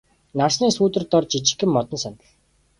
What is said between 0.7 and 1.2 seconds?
сүүдэр